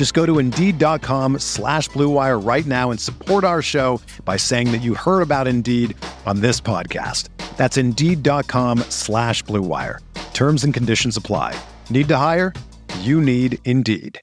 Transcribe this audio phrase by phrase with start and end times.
[0.00, 4.78] Just go to Indeed.com slash BlueWire right now and support our show by saying that
[4.78, 7.28] you heard about Indeed on this podcast.
[7.58, 9.98] That's Indeed.com slash BlueWire.
[10.32, 11.54] Terms and conditions apply.
[11.90, 12.54] Need to hire?
[13.00, 14.18] You need Indeed.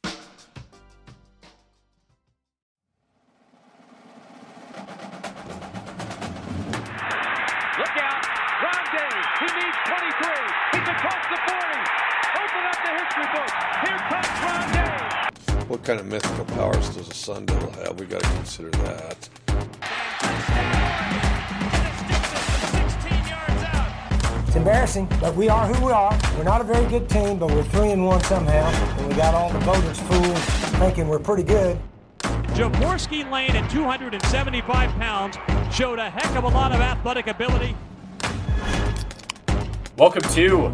[7.77, 8.25] Look out.
[8.65, 9.05] Rondé.
[9.37, 10.41] He needs 23.
[10.73, 11.77] He's across the 40.
[12.41, 13.51] Open up the history book.
[13.85, 14.76] Here comes Rondé.
[15.67, 17.99] What kind of mythical powers does a Sun Devil have?
[17.99, 19.29] We got to consider that.
[24.47, 26.17] It's embarrassing, but we are who we are.
[26.37, 29.33] We're not a very good team, but we're three and one somehow, and we got
[29.33, 30.37] all the voters fooled,
[30.79, 31.77] thinking we're pretty good.
[32.55, 35.35] Jaworski Lane at 275 pounds
[35.69, 37.75] showed a heck of a lot of athletic ability.
[39.97, 40.71] Welcome to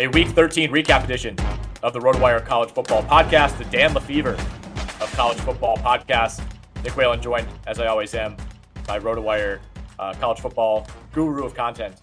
[0.00, 1.36] a Week 13 recap edition
[1.82, 6.44] of the RotoWire College Football Podcast, the Dan Lefevre of College Football Podcast.
[6.84, 8.36] Nick Whalen joined, as I always am,
[8.86, 9.58] by RotoWire
[9.98, 11.96] uh, College Football guru of content,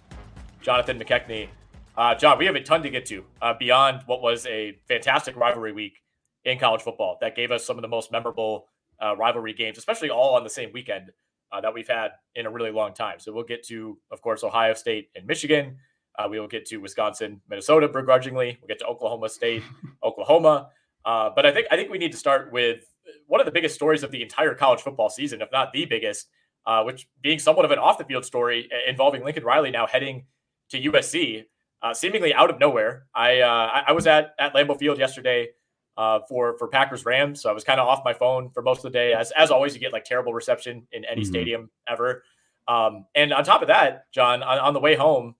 [0.60, 1.48] Jonathan McKechnie.
[1.96, 5.34] Uh, John, we have a ton to get to uh, beyond what was a fantastic
[5.36, 6.02] rivalry week
[6.44, 8.66] in college football that gave us some of the most memorable
[9.02, 11.10] uh, rivalry games, especially all on the same weekend
[11.52, 13.18] uh, that we've had in a really long time.
[13.18, 15.78] So we'll get to, of course, Ohio State and Michigan.
[16.20, 18.58] Uh, we will get to Wisconsin, Minnesota, begrudgingly.
[18.60, 19.62] We'll get to Oklahoma State,
[20.02, 20.68] Oklahoma.
[21.04, 22.84] Uh, but I think I think we need to start with
[23.26, 26.28] one of the biggest stories of the entire college football season, if not the biggest,
[26.66, 30.26] uh, which being somewhat of an off the field story involving Lincoln Riley now heading
[30.70, 31.44] to USC,
[31.82, 33.06] uh, seemingly out of nowhere.
[33.14, 35.48] I uh, I was at at Lambeau Field yesterday
[35.96, 38.84] uh, for for Packers Rams, so I was kind of off my phone for most
[38.84, 39.14] of the day.
[39.14, 41.30] As as always, you get like terrible reception in any Mm-hmm.
[41.30, 42.24] stadium ever.
[42.68, 45.34] Um, and on top of that, John, on, on the way home,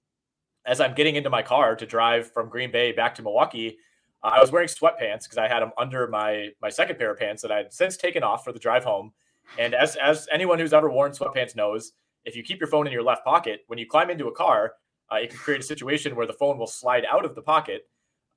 [0.67, 3.79] as I'm getting into my car to drive from Green Bay back to Milwaukee,
[4.23, 7.19] uh, I was wearing sweatpants because I had them under my my second pair of
[7.19, 9.13] pants that I had since taken off for the drive home.
[9.59, 11.93] And as as anyone who's ever worn sweatpants knows,
[12.25, 14.75] if you keep your phone in your left pocket, when you climb into a car,
[15.11, 17.89] uh, it can create a situation where the phone will slide out of the pocket.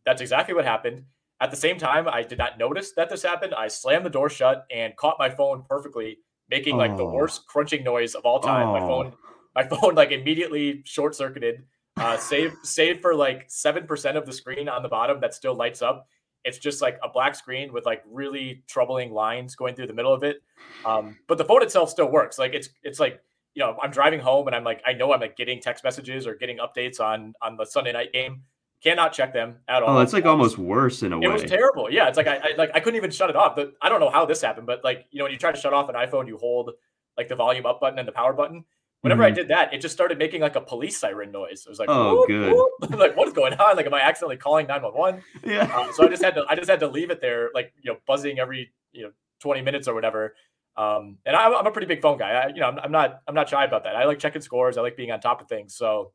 [0.06, 1.04] That's exactly what happened.
[1.42, 3.54] At the same time, I did not notice that this happened.
[3.54, 6.20] I slammed the door shut and caught my phone perfectly,
[6.50, 7.12] making like the Oh.
[7.12, 8.68] worst crunching noise of all time.
[8.68, 8.88] My Oh.
[8.88, 9.14] phone,
[9.54, 11.64] my phone, like immediately short circuited.
[11.98, 15.54] Uh, save save for like seven percent of the screen on the bottom that still
[15.54, 16.08] lights up.
[16.44, 20.14] It's just like a black screen with like really troubling lines going through the middle
[20.14, 20.42] of it.
[20.86, 22.38] Um, but the phone itself still works.
[22.40, 23.22] Like it's it's like
[23.54, 26.26] you know I'm driving home and I'm like I know I'm like getting text messages
[26.26, 28.42] or getting updates on on the Sunday night game.
[28.84, 29.96] Cannot check them at all.
[29.96, 31.28] Oh, that's like almost worse in a It way.
[31.28, 31.90] It was terrible.
[31.90, 33.56] Yeah, it's like I, I like I couldn't even shut it off.
[33.56, 34.68] But I don't know how this happened.
[34.68, 36.72] But like you know when you try to shut off an iPhone, you hold
[37.18, 38.66] like the volume up button and the power button.
[39.03, 39.36] Whenever I Mhm.
[39.36, 41.66] did that, it just started making like a police siren noise.
[41.66, 42.53] It was like, Oh, whoop, good.
[42.53, 42.72] whoop.
[43.00, 43.75] like what is going on?
[43.75, 45.24] Like, am I accidentally calling nine one one?
[45.46, 45.64] Yeah.
[45.75, 47.92] Um, so I just had to I just had to leave it there, like you
[47.92, 50.36] know, buzzing every you know twenty minutes or whatever.
[50.78, 52.31] Um, and I'm, I'm a pretty big phone guy.
[52.31, 53.96] I, you know, I'm, I'm not I'm not shy about that.
[53.96, 54.78] I like checking scores.
[54.78, 55.75] I like being on top of things.
[55.75, 56.13] So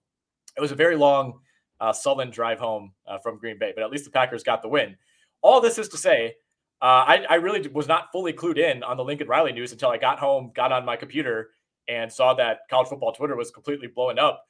[0.57, 1.41] it was a very long,
[1.81, 4.69] uh, sullen drive home uh, from Green Bay, but at least the Packers got the
[4.69, 4.97] win.
[5.43, 6.37] All this is to say,
[6.83, 9.91] uh, I, I really was not fully clued in on the Lincoln Riley news until
[9.91, 11.51] I got home, got on my computer,
[11.89, 14.45] and saw that college football Twitter was completely blowing up.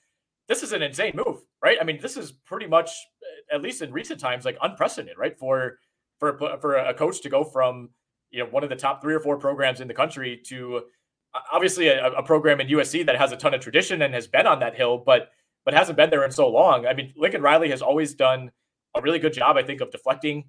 [0.49, 1.79] This is an insane move, right?
[1.81, 2.91] I mean, this is pretty much,
[3.23, 5.39] uh, at least in recent times, like unprecedented, right?
[5.39, 5.79] For
[6.19, 7.91] for a for a coach to go from
[8.31, 10.83] you know one of the top three or four programs in the country to
[11.53, 14.47] obviously a, a program in USC that has a ton of tradition and has been
[14.47, 15.31] on that hill, but
[15.65, 16.87] but hasn't been there in so long.
[16.87, 18.51] I mean, Lincoln Riley has always done
[18.95, 20.45] a really good job, I think, of deflecting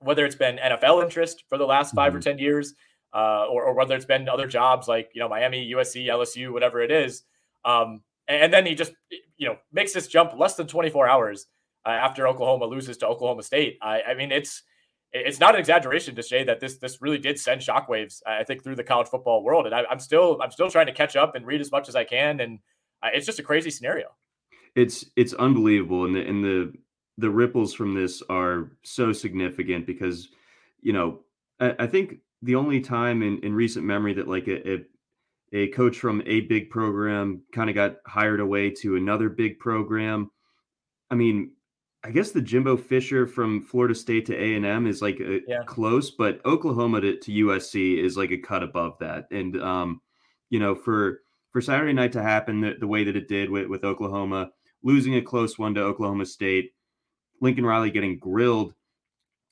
[0.00, 2.74] whether it's been NFL interest for the last 5 or ten years,
[3.14, 6.80] uh, or, or whether it's been other jobs like you know Miami, USC, LSU, whatever
[6.80, 7.22] it is.
[7.64, 8.92] Um, and, then he just
[9.36, 11.46] you know makes this jump less than 24 hours
[11.86, 13.78] uh, after Oklahoma loses to Oklahoma State.
[13.82, 14.62] I, I mean, it's
[15.12, 18.22] it's not an exaggeration to say that this this really did send shockwaves.
[18.26, 20.92] I think through the college football world, and I, I'm still I'm still trying to
[20.92, 22.58] catch up and read as much as I can, and
[23.02, 24.06] uh, it's just a crazy scenario.
[24.74, 26.72] it's it's unbelievable, and the and the
[27.18, 30.28] the ripples from this are so significant because
[30.80, 31.20] you know
[31.60, 34.84] I, I think the only time in, in recent memory that like a, a,
[35.52, 40.30] a coach from a big program kind of got hired away to another big program.
[41.10, 41.52] I mean,
[42.04, 45.40] I guess the Jimbo Fisher from Florida State to A and M is like a,
[45.46, 45.62] yeah.
[45.64, 49.28] close, but Oklahoma to, to USC is like a cut above that.
[49.30, 50.00] And um,
[50.50, 51.20] you know, for
[51.52, 54.50] for Saturday night to happen the, the way that it did with, with Oklahoma,
[54.82, 56.72] losing a close one to Oklahoma State,
[57.40, 58.74] Lincoln Riley getting grilled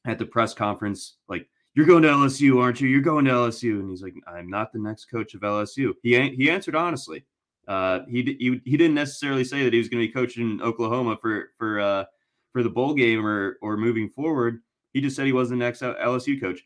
[0.04, 2.88] at the press conference, like you're going to LSU, aren't you?
[2.88, 3.80] You're going to LSU.
[3.80, 5.92] And he's like, I'm not the next coach of LSU.
[6.02, 7.24] He he answered honestly.
[7.68, 11.16] Uh, he, he he didn't necessarily say that he was going to be coaching Oklahoma
[11.20, 12.04] for for uh,
[12.52, 14.60] for the bowl game or or moving forward.
[14.92, 16.60] He just said he was the next LSU coach.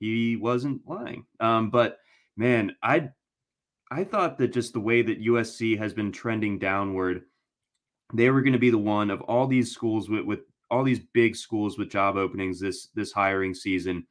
[0.00, 1.26] He wasn't lying.
[1.40, 1.98] Um, but
[2.36, 3.10] man, I
[3.90, 7.24] I thought that just the way that USC has been trending downward,
[8.14, 10.40] they were going to be the one of all these schools with, with
[10.70, 14.06] all these big schools with job openings this this hiring season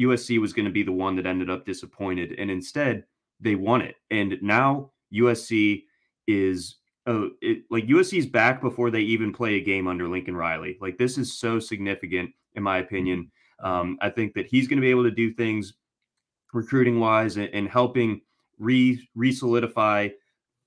[0.00, 3.04] USC was going to be the one that ended up disappointed, and instead
[3.40, 3.96] they won it.
[4.10, 5.84] And now USC
[6.26, 6.76] is
[7.06, 10.76] oh, it, like USC's back before they even play a game under Lincoln Riley.
[10.80, 13.30] Like this is so significant, in my opinion.
[13.62, 15.74] Um, I think that he's going to be able to do things
[16.52, 18.20] recruiting wise and, and helping
[18.58, 20.08] re re solidify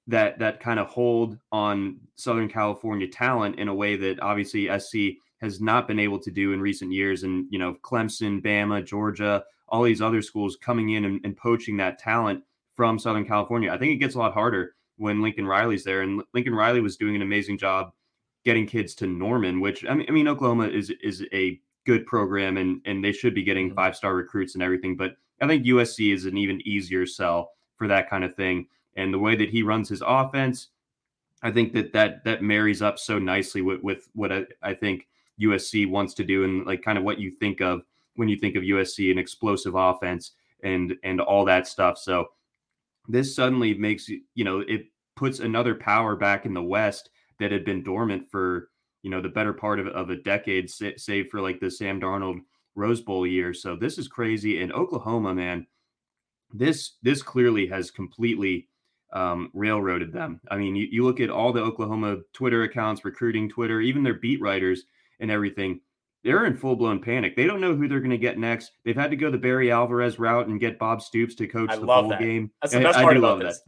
[0.07, 5.19] that that kind of hold on Southern California talent in a way that obviously SC
[5.41, 7.23] has not been able to do in recent years.
[7.23, 11.77] And, you know, Clemson, Bama, Georgia, all these other schools coming in and, and poaching
[11.77, 12.43] that talent
[12.75, 13.71] from Southern California.
[13.71, 16.01] I think it gets a lot harder when Lincoln Riley's there.
[16.01, 17.91] And Lincoln Riley was doing an amazing job
[18.45, 22.57] getting kids to Norman, which I mean, I mean Oklahoma is is a good program
[22.57, 24.95] and and they should be getting five star recruits and everything.
[24.95, 28.67] But I think USC is an even easier sell for that kind of thing.
[28.95, 30.67] And the way that he runs his offense,
[31.41, 35.07] I think that that that marries up so nicely with with what I, I think
[35.41, 37.81] USC wants to do and like kind of what you think of
[38.15, 40.33] when you think of USC, and explosive offense
[40.63, 41.97] and and all that stuff.
[41.97, 42.27] So
[43.07, 47.09] this suddenly makes you know it puts another power back in the West
[47.39, 48.69] that had been dormant for
[49.01, 52.41] you know the better part of, of a decade, save for like the Sam Darnold
[52.75, 53.53] Rose Bowl year.
[53.53, 54.61] So this is crazy.
[54.61, 55.65] And Oklahoma, man,
[56.53, 58.67] this this clearly has completely
[59.13, 60.39] um, railroaded them.
[60.51, 64.13] I mean, you, you look at all the Oklahoma Twitter accounts, recruiting Twitter, even their
[64.15, 64.83] beat writers
[65.19, 65.81] and everything,
[66.23, 67.35] they're in full blown panic.
[67.35, 68.71] They don't know who they're going to get next.
[68.83, 71.77] They've had to go the Barry Alvarez route and get Bob Stoops to coach I
[71.77, 72.19] the bowl that.
[72.19, 72.51] game.
[72.61, 73.61] That's the best I, part I about this.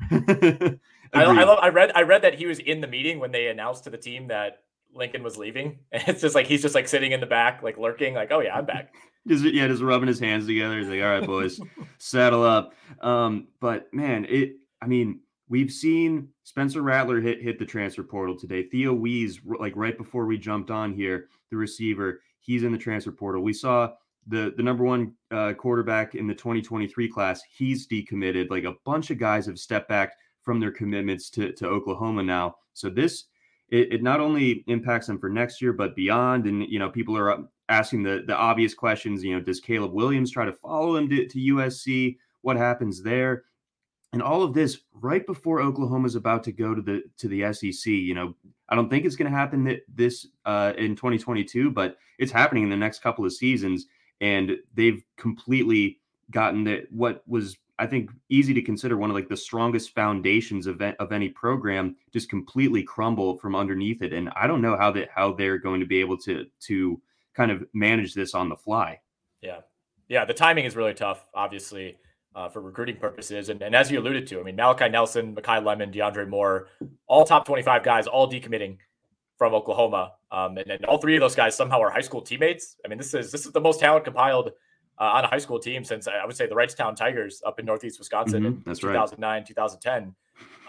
[1.13, 3.48] I, I, love, I read I read that he was in the meeting when they
[3.48, 4.59] announced to the team that
[4.94, 5.80] Lincoln was leaving.
[5.92, 8.39] And it's just like he's just like sitting in the back, like lurking, like, oh
[8.39, 8.94] yeah, I'm back.
[9.27, 10.77] just yeah, just rubbing his hands together.
[10.80, 11.59] He's like, all right, boys,
[11.98, 12.74] saddle up.
[13.01, 18.38] Um, but man, it I mean, we've seen Spencer Rattler hit hit the transfer portal
[18.38, 18.63] today.
[18.63, 23.12] Theo Wease, like right before we jumped on here, the receiver, he's in the transfer
[23.12, 23.44] portal.
[23.44, 23.92] We saw
[24.27, 27.42] the the number one uh, quarterback in the 2023 class.
[27.51, 28.50] He's decommitted.
[28.50, 32.56] Like a bunch of guys have stepped back from their commitments to to Oklahoma now.
[32.74, 33.25] So this
[33.69, 36.45] it, it not only impacts them for next year, but beyond.
[36.45, 39.24] And you know, people are asking the the obvious questions.
[39.24, 42.18] You know, does Caleb Williams try to follow him to, to USC?
[42.42, 43.44] What happens there?
[44.13, 47.91] And all of this right before Oklahoma's about to go to the to the SEC.
[47.91, 48.35] You know,
[48.69, 52.63] I don't think it's going to happen that this uh, in 2022, but it's happening
[52.63, 53.88] in the next couple of seasons,
[54.19, 59.29] and they've completely gotten that what was I think easy to consider one of like
[59.29, 64.45] the strongest foundations of of any program just completely crumble from underneath it, and I
[64.45, 67.01] don't know how that how they're going to be able to to
[67.33, 69.00] kind of manage this on the fly.
[69.41, 69.62] Yeah,
[70.09, 71.97] yeah, the timing is really tough, obviously
[72.35, 73.50] uh, for recruiting purposes.
[73.50, 76.69] And, and, as you alluded to, I mean, Malachi Nelson, Makai Lemon, DeAndre Moore,
[77.07, 78.77] all top 25 guys, all decommitting
[79.38, 80.13] from Oklahoma.
[80.31, 82.77] Um, and, and, all three of those guys somehow are high school teammates.
[82.85, 84.51] I mean, this is this is the most talent compiled
[85.00, 87.65] uh, on a high school team since I would say the Wrightstown Tigers up in
[87.65, 89.45] Northeast Wisconsin mm-hmm, in 2009, right.
[89.45, 90.15] 2010.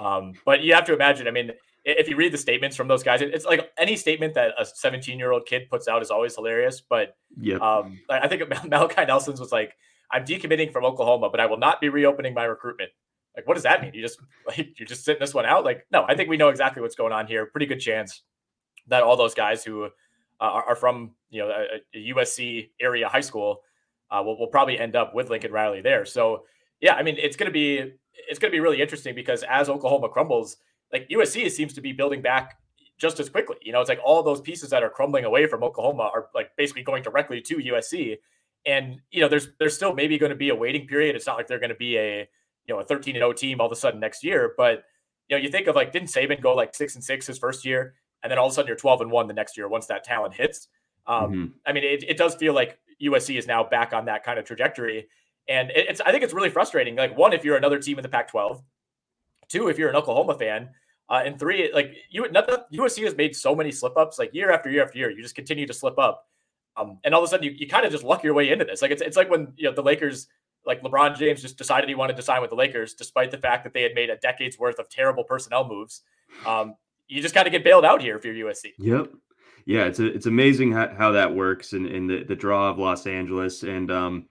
[0.01, 1.53] Um, but you have to imagine, I mean,
[1.85, 5.19] if you read the statements from those guys, it's like any statement that a 17
[5.19, 6.81] year old kid puts out is always hilarious.
[6.81, 9.77] But yeah, um, I think Malachi Nelson's was like,
[10.13, 12.91] I'm decommitting from Oklahoma, but I will not be reopening my recruitment.
[13.35, 13.93] Like, what does that mean?
[13.95, 15.65] You just like you're just sitting this one out?
[15.65, 17.47] Like, no, I think we know exactly what's going on here.
[17.47, 18.23] Pretty good chance
[18.89, 19.89] that all those guys who uh,
[20.41, 23.63] are, are, from you know a, a USC area high school
[24.11, 26.05] uh, will, will probably end up with Lincoln Riley there.
[26.05, 26.45] So
[26.81, 27.93] yeah, I mean it's gonna be
[28.29, 30.57] it's gonna be really interesting because as Oklahoma crumbles,
[30.93, 32.59] like USC seems to be building back
[32.99, 33.57] just as quickly.
[33.63, 36.51] You know, it's like all those pieces that are crumbling away from Oklahoma are like
[36.57, 38.19] basically going directly to USC.
[38.65, 41.17] And you know, there's there's still maybe going to be a waiting period.
[41.17, 42.29] It's not like they're going to be a
[42.67, 44.55] you know a 13 and 0 team all of a sudden next year.
[44.57, 44.85] But
[45.29, 47.65] you know, you think of like didn't Saban go like six and six his first
[47.65, 47.95] year?
[48.23, 50.05] and then all of a sudden you're 12 and one the next year once that
[50.05, 50.69] talent hits.
[51.07, 51.45] Um, mm-hmm.
[51.67, 54.45] I mean, it, it does feel like USC is now back on that kind of
[54.45, 55.09] trajectory,
[55.49, 56.95] and it, it's I think it's really frustrating.
[56.95, 58.63] Like one, if you're another team in the Pac-12,
[59.49, 60.69] two, if you're an Oklahoma fan,
[61.11, 64.53] uh, and three, like you, not USC has made so many slip ups, like year
[64.53, 66.29] after year after year, you just continue to slip up,
[66.77, 68.65] um, and all of a sudden you, you kind of just luck your way into
[68.65, 68.83] this.
[68.83, 70.29] Like it's it's like when you know the Lakers
[70.65, 73.65] like LeBron James just decided he wanted to sign with the Lakers, despite the fact
[73.65, 76.03] that they had made a decade's worth of terrible personnel moves.
[76.47, 76.77] Um,
[77.09, 78.73] you just got to get bailed out here if you're USC.
[78.79, 79.13] Yep.
[79.65, 82.71] Yeah, it's a, it's amazing how, how that works and in, in, the, the draw
[82.71, 83.63] of Los Angeles.
[83.63, 84.27] And um,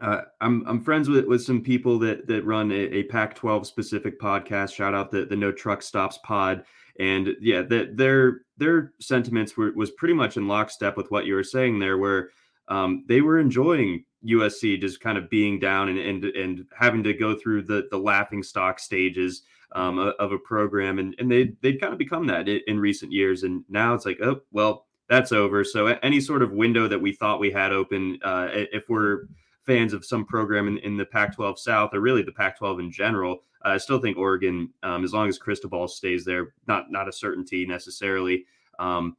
[0.00, 4.20] uh, I'm I'm friends with, with some people that that run a, a Pac-12 specific
[4.20, 4.74] podcast.
[4.74, 6.64] Shout out the the No Truck Stops Pod.
[6.98, 11.34] And yeah, that their their sentiments were was pretty much in lockstep with what you
[11.34, 12.30] were saying there, where
[12.68, 17.14] um, they were enjoying USC just kind of being down and and and having to
[17.14, 21.80] go through the the laughing stock stages um, of a program, and and they they'd
[21.80, 25.64] kind of become that in recent years, and now it's like oh well that's over.
[25.64, 29.26] So any sort of window that we thought we had open, uh, if we're
[29.64, 33.42] fans of some program in, in the Pac-12 South or really the Pac-12 in general,
[33.64, 37.12] uh, I still think Oregon, um, as long as Cristobal stays there, not not a
[37.12, 38.44] certainty necessarily.
[38.78, 39.16] Um,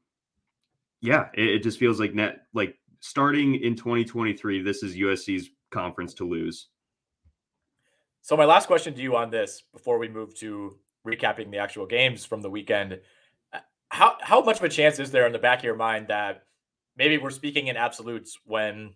[1.01, 6.13] yeah, it, it just feels like net like starting in 2023, this is USC's conference
[6.15, 6.67] to lose.
[8.21, 10.77] So my last question to you on this before we move to
[11.07, 12.99] recapping the actual games from the weekend,
[13.53, 16.07] uh, how how much of a chance is there in the back of your mind
[16.09, 16.43] that
[16.97, 18.93] maybe we're speaking in absolutes when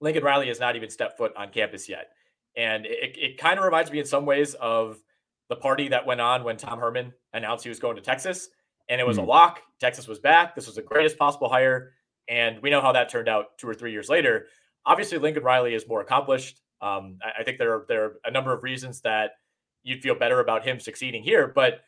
[0.00, 2.10] Lincoln Riley has not even stepped foot on campus yet?
[2.56, 4.98] And it, it kind of reminds me in some ways of
[5.48, 8.48] the party that went on when Tom Herman announced he was going to Texas.
[8.88, 9.26] And it was mm-hmm.
[9.26, 9.60] a lock.
[9.80, 10.54] Texas was back.
[10.54, 11.92] This was the greatest possible hire.
[12.28, 14.46] And we know how that turned out two or three years later.
[14.86, 16.60] Obviously, Lincoln Riley is more accomplished.
[16.80, 19.32] Um, I, I, think there are there are a number of reasons that
[19.82, 21.80] you'd feel better about him succeeding here, but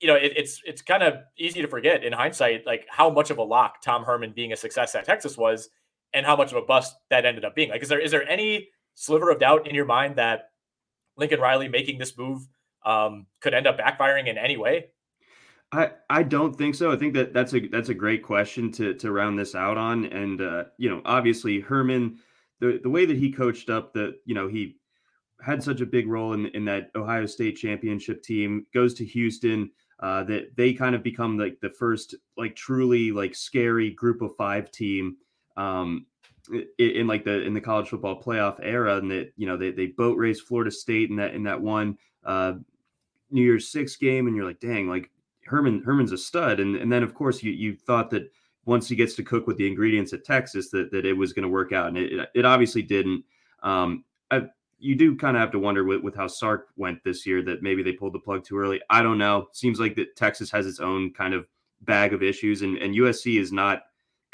[0.00, 3.30] you know, it, it's it's kind of easy to forget in hindsight, like how much
[3.30, 5.70] of a lock Tom Herman being a success at Texas was,
[6.12, 7.70] and how much of a bust that ended up being.
[7.70, 10.50] Like, is there is there any sliver of doubt in your mind that
[11.16, 12.46] Lincoln Riley making this move
[12.84, 14.86] um, could end up backfiring in any way?
[15.72, 16.92] I, I don't think so.
[16.92, 20.04] I think that that's a that's a great question to to round this out on.
[20.06, 22.18] And uh, you know, obviously Herman,
[22.60, 24.76] the the way that he coached up, the you know he
[25.44, 28.66] had such a big role in in that Ohio State championship team.
[28.72, 29.70] Goes to Houston,
[30.00, 34.36] uh, that they kind of become like the first like truly like scary group of
[34.36, 35.16] five team.
[35.56, 36.06] Um,
[36.78, 39.86] in, like the in the college football playoff era, and that you know they they
[39.86, 42.54] boat race Florida State in that in that one uh,
[43.30, 45.10] New Year's Six game, and you're like, dang, like
[45.46, 48.30] Herman Herman's a stud, and and then of course you you thought that
[48.66, 51.42] once he gets to cook with the ingredients at Texas that that it was going
[51.44, 53.24] to work out, and it it obviously didn't.
[53.62, 54.42] Um, I,
[54.78, 57.62] you do kind of have to wonder with, with how Sark went this year that
[57.62, 58.82] maybe they pulled the plug too early.
[58.90, 59.48] I don't know.
[59.52, 61.46] Seems like that Texas has its own kind of
[61.82, 63.84] bag of issues, and and USC is not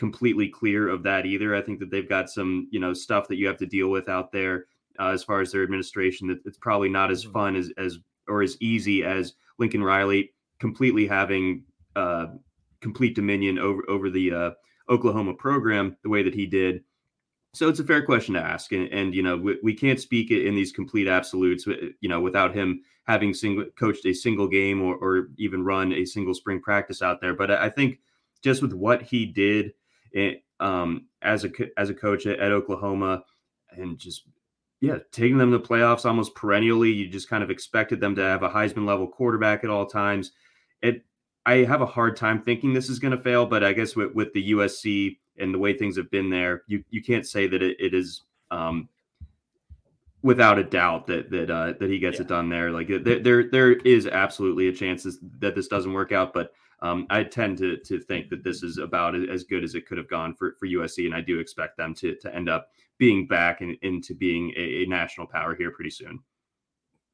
[0.00, 1.54] completely clear of that either.
[1.54, 4.08] I think that they've got some you know stuff that you have to deal with
[4.08, 4.64] out there
[4.98, 6.26] uh, as far as their administration.
[6.26, 7.32] That it's probably not as mm-hmm.
[7.34, 11.64] fun as as or as easy as Lincoln Riley completely having
[11.96, 12.28] uh,
[12.80, 14.50] complete dominion over over the uh,
[14.88, 16.82] Oklahoma program the way that he did.
[17.52, 20.30] So it's a fair question to ask, and, and you know we, we, can't speak
[20.30, 24.80] in these complete absolutes, uh, you know, without him having single, coached a single game
[24.80, 27.34] or, or even run a single spring practice out there.
[27.34, 27.98] But I think
[28.42, 29.72] just with what he did
[30.12, 33.24] it, um, as a as a coach at, at Oklahoma,
[33.70, 34.24] and just
[34.80, 38.22] yeah, taking them to the playoffs almost perennially, you just kind of expected them to
[38.22, 40.32] have a Heisman level quarterback at all times
[40.82, 41.04] it
[41.46, 44.14] I have a hard time thinking this is going to fail, but I guess with,
[44.14, 47.62] with the USC and the way things have been there, you you can't say that
[47.62, 48.88] it, it is um,
[50.22, 52.22] without a doubt that that uh, that he gets yeah.
[52.22, 52.70] it done there.
[52.70, 55.06] Like there, there there is absolutely a chance
[55.38, 56.52] that this doesn't work out, but
[56.82, 59.98] um, I tend to to think that this is about as good as it could
[59.98, 62.68] have gone for for USC, and I do expect them to to end up
[62.98, 66.20] being back and into being a, a national power here pretty soon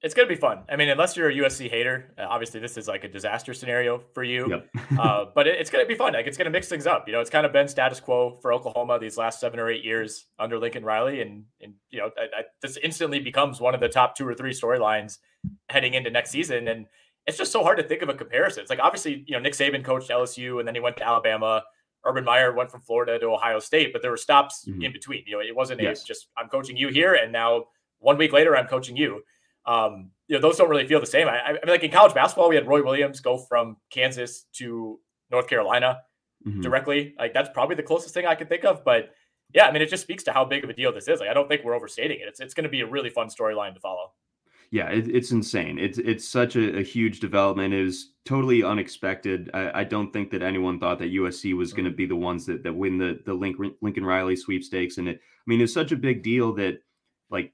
[0.02, 0.60] it's going to be fun.
[0.68, 4.02] I mean, unless you're a USC hater, uh, obviously this is like a disaster scenario
[4.12, 4.48] for you.
[4.48, 4.68] Yep.
[5.00, 6.12] uh, but it, it's going to be fun.
[6.12, 7.08] Like it's going to mix things up.
[7.08, 9.84] You know, it's kind of been status quo for Oklahoma these last seven or eight
[9.84, 13.80] years under Lincoln Riley, and and you know, I, I, this instantly becomes one of
[13.80, 15.18] the top two or three storylines
[15.70, 16.68] heading into next season.
[16.68, 16.86] And
[17.26, 18.62] it's just so hard to think of a comparison.
[18.62, 21.62] It's like obviously, you know, Nick Saban coached LSU, and then he went to Alabama.
[22.04, 24.82] Urban Meyer went from Florida to Ohio State, but there were stops mm-hmm.
[24.82, 25.24] in between.
[25.26, 26.04] You know, it wasn't yes.
[26.04, 27.64] just I'm coaching you here, and now
[27.98, 29.22] one week later I'm coaching you
[29.66, 31.28] um, you know, those don't really feel the same.
[31.28, 35.00] I, I, mean, like in college basketball, we had Roy Williams go from Kansas to
[35.30, 36.00] North Carolina
[36.46, 36.60] mm-hmm.
[36.60, 37.14] directly.
[37.18, 38.84] Like that's probably the closest thing I could think of.
[38.84, 39.10] But
[39.54, 41.20] yeah, I mean, it just speaks to how big of a deal this is.
[41.20, 42.28] Like, I don't think we're overstating it.
[42.28, 44.12] It's it's going to be a really fun storyline to follow.
[44.70, 45.78] Yeah, it, it's insane.
[45.78, 47.72] It's it's such a, a, huge development.
[47.72, 49.50] It was totally unexpected.
[49.54, 52.46] I, I, don't think that anyone thought that USC was going to be the ones
[52.46, 54.98] that, that win the the Lincoln, Lincoln Riley sweepstakes.
[54.98, 56.80] And it, I mean, it's such a big deal that
[57.30, 57.52] like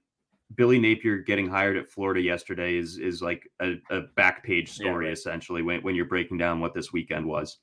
[0.55, 5.05] Billy Napier getting hired at Florida yesterday is is like a, a back page story
[5.05, 5.13] yeah, right.
[5.13, 7.59] essentially when when you're breaking down what this weekend was.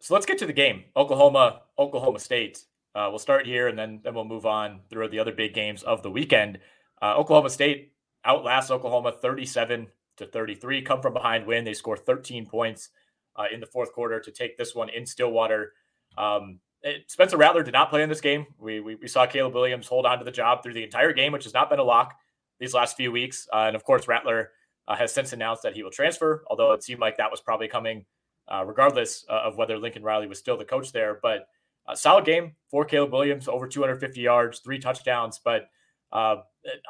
[0.00, 0.84] So let's get to the game.
[0.96, 2.64] Oklahoma, Oklahoma State.
[2.94, 5.82] Uh, we'll start here and then then we'll move on through the other big games
[5.82, 6.58] of the weekend.
[7.00, 7.93] Uh, Oklahoma State
[8.26, 10.82] outlast Oklahoma 37 to 33.
[10.82, 11.64] Come from behind win.
[11.64, 12.90] They score 13 points
[13.36, 15.72] uh, in the fourth quarter to take this one in Stillwater.
[16.16, 18.46] Um, it, Spencer Rattler did not play in this game.
[18.58, 21.32] We, we, we saw Caleb Williams hold on to the job through the entire game,
[21.32, 22.14] which has not been a lock
[22.60, 23.48] these last few weeks.
[23.52, 24.50] Uh, and of course, Rattler
[24.86, 27.68] uh, has since announced that he will transfer, although it seemed like that was probably
[27.68, 28.04] coming
[28.52, 31.18] uh, regardless uh, of whether Lincoln Riley was still the coach there.
[31.22, 31.48] But
[31.88, 35.40] a solid game for Caleb Williams, over 250 yards, three touchdowns.
[35.42, 35.68] But
[36.14, 36.36] uh,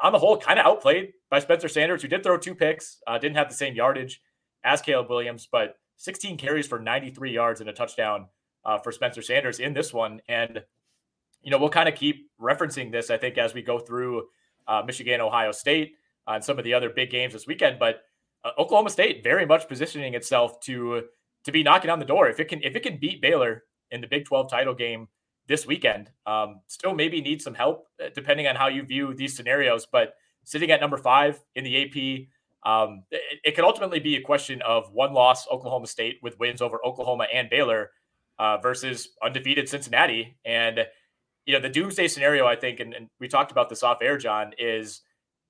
[0.01, 3.17] on the whole, kind of outplayed by Spencer Sanders, who did throw two picks, uh,
[3.17, 4.21] didn't have the same yardage
[4.63, 8.27] as Caleb Williams, but 16 carries for 93 yards and a touchdown
[8.63, 10.21] uh, for Spencer Sanders in this one.
[10.27, 10.63] And,
[11.41, 14.27] you know, we'll kind of keep referencing this, I think, as we go through
[14.67, 15.93] uh, Michigan, Ohio State,
[16.27, 17.79] uh, and some of the other big games this weekend.
[17.79, 18.01] But
[18.43, 21.03] uh, Oklahoma State very much positioning itself to
[21.43, 22.27] to be knocking on the door.
[22.27, 25.07] If it can if it can beat Baylor in the Big 12 title game
[25.47, 26.11] this weekend.
[26.25, 29.85] Um, still, maybe need some help uh, depending on how you view these scenarios.
[29.85, 34.21] But sitting at number five in the AP, um, it, it, could ultimately be a
[34.21, 37.91] question of one loss Oklahoma State with wins over Oklahoma and Baylor
[38.39, 40.37] uh, versus undefeated Cincinnati.
[40.45, 40.79] And
[41.45, 44.17] you know the doomsday scenario, I think, and, and we talked about this off air,
[44.17, 45.01] John, is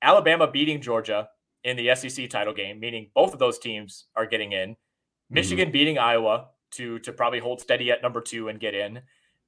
[0.01, 1.29] Alabama beating Georgia
[1.63, 4.71] in the SEC title game, meaning both of those teams are getting in.
[4.71, 5.35] Mm-hmm.
[5.35, 5.73] Michigan mm-hmm.
[5.73, 9.01] beating Iowa to to probably hold steady at number two and get in.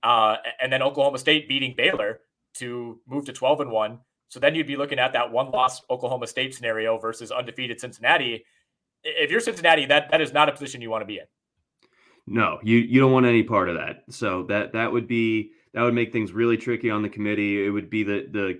[0.03, 2.19] Uh, and then Oklahoma State beating Baylor
[2.55, 3.99] to move to 12 and 1.
[4.29, 8.45] So then you'd be looking at that one loss Oklahoma State scenario versus undefeated Cincinnati.
[9.03, 11.25] If you're Cincinnati, that that is not a position you want to be in.
[12.27, 14.03] No, you you don't want any part of that.
[14.09, 17.65] So that that would be that would make things really tricky on the committee.
[17.65, 18.59] It would be the the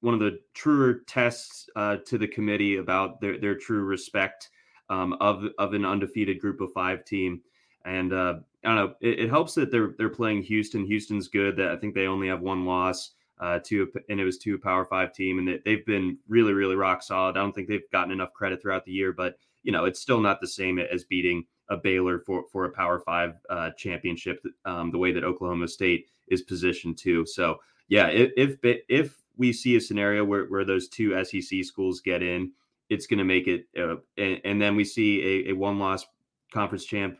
[0.00, 4.50] one of the truer tests uh, to the committee about their their true respect
[4.90, 7.40] um, of of an undefeated Group of Five team.
[7.84, 8.94] And uh, I don't know.
[9.00, 10.86] It, it, helps that they're they're playing Houston.
[10.86, 11.56] Houston's good.
[11.56, 14.58] That I think they only have one loss uh, to and it was to a
[14.58, 17.36] Power Five team, and they've been really really rock solid.
[17.36, 20.20] I don't think they've gotten enough credit throughout the year, but you know it's still
[20.20, 24.42] not the same as beating a Baylor for for a Power Five uh, championship.
[24.64, 27.26] Um, the way that Oklahoma State is positioned to.
[27.26, 32.00] So yeah, if if, if we see a scenario where where those two SEC schools
[32.00, 32.52] get in,
[32.88, 36.06] it's going to make it, uh, and, and, then we see a, a one loss
[36.52, 37.18] conference champ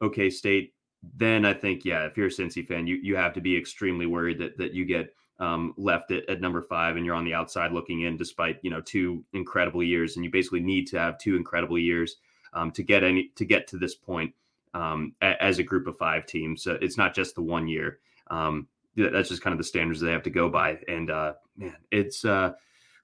[0.00, 0.74] OK State,
[1.14, 4.06] then I think yeah, if you're a Cincy fan, you you have to be extremely
[4.06, 7.34] worried that that you get um, left at, at number five and you're on the
[7.34, 11.18] outside looking in, despite you know two incredible years, and you basically need to have
[11.18, 12.16] two incredible years
[12.52, 14.32] um, to get any to get to this point
[14.74, 16.62] um, a, as a group of five teams.
[16.62, 17.98] So it's not just the one year.
[18.28, 20.78] Um, that's just kind of the standards they have to go by.
[20.88, 22.52] And uh, man, it's uh,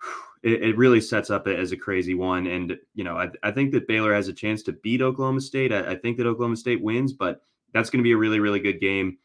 [0.43, 2.47] it, it, really sets up as a crazy one.
[2.47, 5.73] And, you know, I, I think that Baylor has a chance to beat Oklahoma State.
[5.73, 8.61] I, I think that Oklahoma State wins, but that's going to be a really, really
[8.61, 9.19] good game.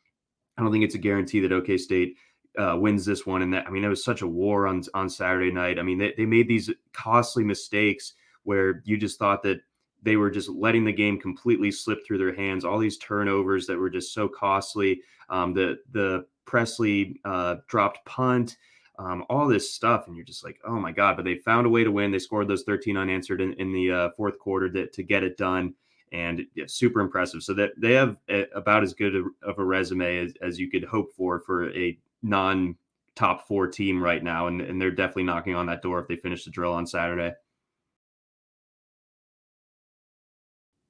[0.57, 2.15] I don't think it's a guarantee that OK State
[2.57, 3.41] uh, wins this one.
[3.41, 5.79] And that, I mean, it was such a war on, on Saturday night.
[5.79, 9.59] I mean, they, they made these costly mistakes where you just thought that
[10.01, 12.65] they were just letting the game completely slip through their hands.
[12.65, 15.01] All these turnovers that were just so costly.
[15.29, 18.57] Um, the, the Presley uh, dropped punt
[18.99, 21.15] um, all this stuff, and you're just like, oh my god!
[21.15, 22.11] But they found a way to win.
[22.11, 25.37] They scored those 13 unanswered in, in the uh, fourth quarter to, to get it
[25.37, 25.75] done,
[26.11, 27.43] and yeah, super impressive.
[27.43, 30.83] So that they have a, about as good of a resume as, as you could
[30.83, 32.75] hope for for a non
[33.15, 36.15] top four team right now, and, and they're definitely knocking on that door if they
[36.15, 37.33] finish the drill on Saturday.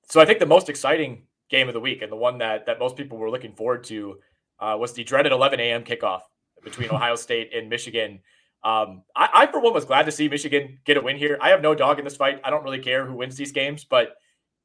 [0.03, 2.79] So I think the most exciting game of the week, and the one that that
[2.79, 4.19] most people were looking forward to,
[4.59, 5.83] uh, was the dreaded 11 a.m.
[5.83, 6.21] kickoff
[6.63, 8.19] between Ohio State and Michigan.
[8.63, 11.37] Um, I, I, for one, was glad to see Michigan get a win here.
[11.41, 12.41] I have no dog in this fight.
[12.43, 14.15] I don't really care who wins these games, but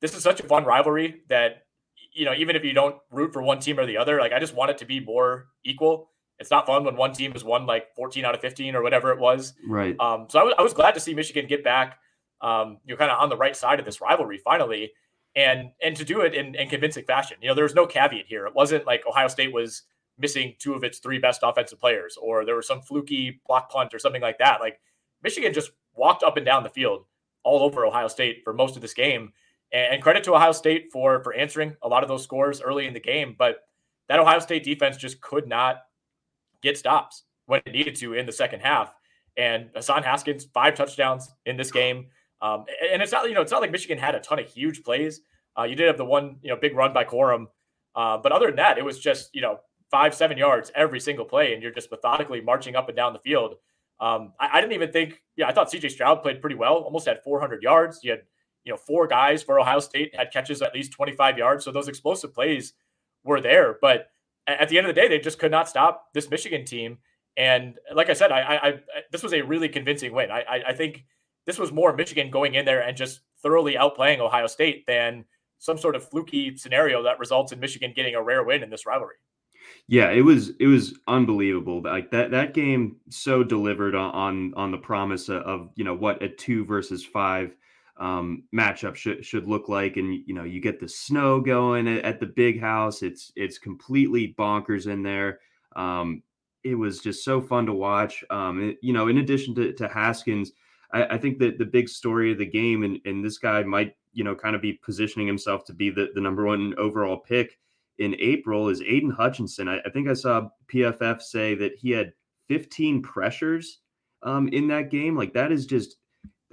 [0.02, 1.62] this is such a fun rivalry that,
[2.12, 4.40] you know, even if you don't root for one team or the other, like I
[4.40, 6.10] just want it to be more equal.
[6.38, 9.12] It's not fun when one team has won like 14 out of 15 or whatever
[9.12, 9.54] it was.
[9.66, 9.96] Right.
[10.00, 11.98] Um, so I was, I was glad to see Michigan get back,
[12.40, 14.92] um, you know, kind of on the right side of this rivalry finally,
[15.36, 17.36] and and to do it in, in convincing fashion.
[17.40, 18.44] You know, there was no caveat here.
[18.46, 19.82] It wasn't like Ohio State was
[20.18, 23.94] missing two of its three best offensive players, or there was some fluky block punt
[23.94, 24.60] or something like that.
[24.60, 24.80] Like
[25.22, 27.04] Michigan just walked up and down the field
[27.44, 29.32] all over Ohio State for most of this game.
[29.72, 32.92] And credit to Ohio State for for answering a lot of those scores early in
[32.92, 33.60] the game, but
[34.08, 35.82] that Ohio State defense just could not
[36.62, 38.94] get stops when it needed to in the second half.
[39.36, 42.06] And Hassan Haskins, five touchdowns in this game.
[42.40, 44.82] Um, and it's not, you know, it's not like Michigan had a ton of huge
[44.82, 45.20] plays.
[45.58, 47.46] Uh, you did have the one, you know, big run by Corum.
[47.94, 51.24] Uh, but other than that, it was just, you know, five, seven yards every single
[51.24, 51.54] play.
[51.54, 53.54] And you're just methodically marching up and down the field.
[54.00, 57.06] Um, I, I, didn't even think, yeah, I thought CJ Stroud played pretty well, almost
[57.06, 58.00] had 400 yards.
[58.02, 58.22] You had,
[58.64, 61.64] you know, four guys for Ohio State had catches at least 25 yards.
[61.64, 62.74] So those explosive plays
[63.24, 63.78] were there.
[63.80, 64.08] But
[64.46, 66.98] at the end of the day, they just could not stop this Michigan team.
[67.36, 68.74] And like I said, I, I, I
[69.10, 70.30] this was a really convincing win.
[70.30, 71.04] I, I, think
[71.46, 75.24] this was more Michigan going in there and just thoroughly outplaying Ohio State than
[75.58, 78.84] some sort of fluky scenario that results in Michigan getting a rare win in this
[78.84, 79.14] rivalry.
[79.88, 81.82] Yeah, it was it was unbelievable.
[81.82, 86.28] Like that that game so delivered on on, the promise of, you know what a
[86.28, 87.54] two versus five
[87.98, 92.04] um, matchup should should look like, and you know you get the snow going at,
[92.04, 93.02] at the big house.
[93.02, 95.40] It's it's completely bonkers in there.
[95.76, 96.22] Um,
[96.64, 98.24] it was just so fun to watch.
[98.30, 100.52] Um, it, you know, in addition to, to Haskins,
[100.92, 103.94] I, I, think that the big story of the game, and, and this guy might,
[104.12, 107.58] you know, kind of be positioning himself to be the, the number one overall pick
[107.98, 109.68] in April is Aidan Hutchinson.
[109.68, 112.12] I, I think I saw PFF say that he had
[112.48, 113.80] 15 pressures
[114.22, 115.16] um, in that game.
[115.16, 115.96] Like that is just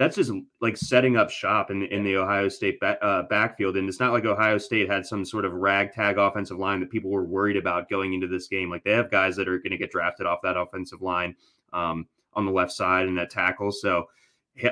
[0.00, 0.32] that's just
[0.62, 3.76] like setting up shop in, in the Ohio State uh, backfield.
[3.76, 7.10] And it's not like Ohio State had some sort of ragtag offensive line that people
[7.10, 8.70] were worried about going into this game.
[8.70, 11.36] Like they have guys that are going to get drafted off that offensive line
[11.74, 13.70] um, on the left side and that tackle.
[13.70, 14.08] So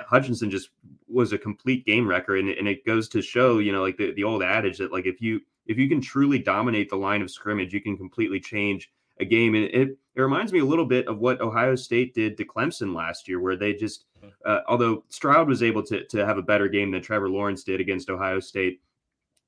[0.06, 0.70] Hutchinson just
[1.08, 2.36] was a complete game wrecker.
[2.36, 5.04] And, and it goes to show, you know, like the, the old adage that like
[5.04, 8.90] if you if you can truly dominate the line of scrimmage, you can completely change
[9.20, 9.54] a game.
[9.54, 12.94] And it, it reminds me a little bit of what Ohio State did to Clemson
[12.94, 14.28] last year, where they just, mm-hmm.
[14.44, 17.80] uh, although Stroud was able to, to have a better game than Trevor Lawrence did
[17.80, 18.80] against Ohio State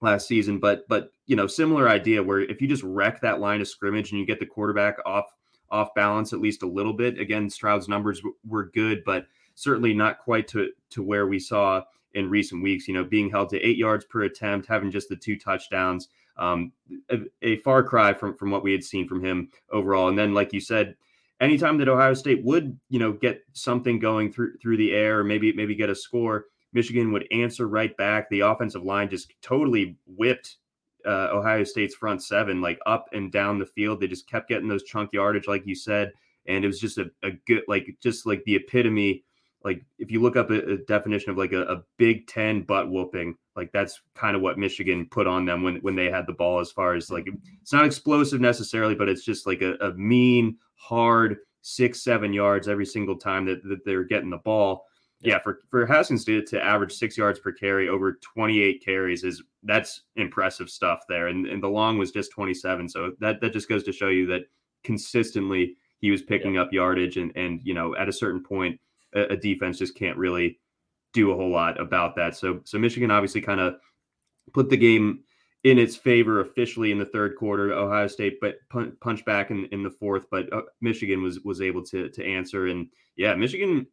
[0.00, 3.60] last season, but, but, you know, similar idea where if you just wreck that line
[3.60, 5.26] of scrimmage and you get the quarterback off,
[5.70, 9.92] off balance at least a little bit, again, Stroud's numbers w- were good, but certainly
[9.92, 11.82] not quite to, to where we saw
[12.14, 15.16] in recent weeks, you know, being held to eight yards per attempt, having just the
[15.16, 16.72] two touchdowns um,
[17.10, 20.08] a, a, far cry from from what we had seen from him overall.
[20.08, 20.96] And then, like you said,
[21.40, 25.24] anytime that Ohio State would you know get something going through through the air, or
[25.24, 28.28] maybe maybe get a score, Michigan would answer right back.
[28.30, 30.56] The offensive line just totally whipped
[31.06, 34.00] uh, Ohio State's front seven like up and down the field.
[34.00, 36.12] They just kept getting those chunk yardage, like you said,
[36.46, 39.24] and it was just a, a good like just like the epitome
[39.64, 42.90] like if you look up a, a definition of like a, a, Big Ten butt
[42.90, 46.32] whooping, like that's kind of what Michigan put on them when when they had the
[46.32, 46.60] ball.
[46.60, 47.28] As far as like
[47.60, 52.68] it's not explosive necessarily, but it's just like a, a mean, hard six seven yards
[52.68, 54.86] every single time that, that they're getting the ball.
[55.20, 59.42] Yeah, for for Haskins to, to average six yards per carry over 28 carries is
[59.64, 61.28] that's impressive stuff there.
[61.28, 62.88] And and the long was just 27.
[62.88, 64.44] So that that just goes to show you that
[64.84, 66.62] consistently he was picking yeah.
[66.62, 68.80] up yardage and and you know at a certain point
[69.12, 70.58] a, defense just can't really
[71.12, 72.36] do a whole lot about that.
[72.36, 73.76] So so Michigan obviously kind of
[74.52, 75.24] put the game
[75.64, 77.72] in its favor officially in the third quarter.
[77.72, 81.60] Ohio State but punch, punch back in, in the fourth, but uh, Michigan was was
[81.60, 82.68] able to to answer.
[82.68, 83.86] And yeah, Michigan,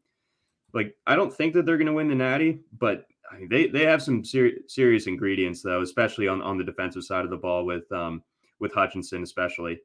[0.73, 3.67] like I don't think that they're going to win the Natty, but I mean, they
[3.67, 7.37] they have some ser- serious ingredients though, especially on on the defensive side of the
[7.37, 8.23] ball with um
[8.59, 9.79] with Hutchinson especially.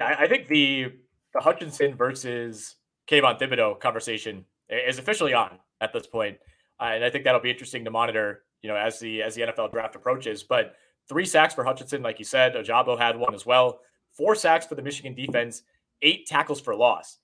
[0.00, 0.92] I think the
[1.34, 2.76] the Hutchinson versus
[3.10, 6.38] Kayvon Thibodeaux conversation is officially on at this point.
[6.80, 9.42] Uh, and I think that'll be interesting to monitor, you know, as the as the
[9.42, 10.42] NFL draft approaches.
[10.42, 10.74] But
[11.08, 13.80] three sacks for Hutchinson, like you said, Ojabo had one as well.
[14.12, 15.62] Four sacks for the Michigan defense,
[16.02, 17.18] eight tackles for loss